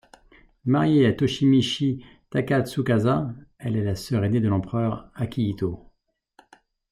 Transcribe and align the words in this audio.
Mariée 0.65 1.05
à 1.05 1.13
Toshimichi 1.13 2.03
Takatsukasa, 2.31 3.35
elle 3.59 3.75
est 3.75 3.83
la 3.83 3.93
sœur 3.93 4.23
aînée 4.25 4.39
de 4.41 4.47
l'empereur 4.49 5.11
Akihito. 5.13 5.91